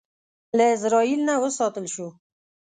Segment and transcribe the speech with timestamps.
[0.57, 2.07] له ازرائیل نه وساتل شو.